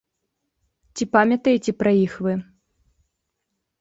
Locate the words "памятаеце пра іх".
1.15-2.13